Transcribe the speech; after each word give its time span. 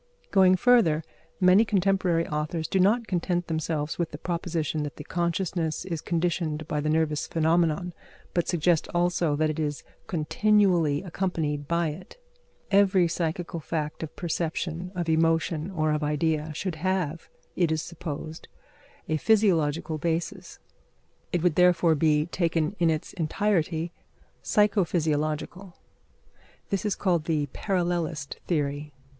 Going 0.31 0.55
further, 0.55 1.03
many 1.39 1.63
contemporary 1.63 2.27
authors 2.27 2.67
do 2.67 2.79
not 2.79 3.05
content 3.05 3.45
themselves 3.45 3.99
with 3.99 4.09
the 4.09 4.17
proposition 4.17 4.81
that 4.81 4.95
the 4.95 5.03
consciousness 5.03 5.85
is 5.85 6.01
conditioned 6.01 6.67
by 6.67 6.81
the 6.81 6.89
nervous 6.89 7.27
phenomenon, 7.27 7.93
but 8.33 8.47
suggest 8.47 8.87
also 8.95 9.35
that 9.35 9.51
it 9.51 9.59
is 9.59 9.83
continually 10.07 11.03
accompanied 11.03 11.67
by 11.67 11.89
it. 11.89 12.17
Every 12.71 13.07
psychical 13.07 13.59
fact 13.59 14.01
of 14.01 14.15
perception, 14.15 14.91
of 14.95 15.07
emotion, 15.07 15.69
or 15.69 15.91
of 15.91 16.01
idea 16.03 16.51
should 16.55 16.77
have, 16.77 17.29
it 17.55 17.71
is 17.71 17.83
supposed, 17.83 18.47
a 19.07 19.17
physiological 19.17 19.99
basis. 19.99 20.57
It 21.31 21.43
would 21.43 21.53
therefore 21.53 21.93
be, 21.93 22.25
taken 22.25 22.75
in 22.79 22.89
its 22.89 23.13
entirety, 23.13 23.91
psycho 24.41 24.83
physiological. 24.83 25.75
This 26.71 26.85
is 26.85 26.95
called 26.95 27.25
the 27.25 27.45
parallelist 27.53 28.39
theory. 28.47 28.93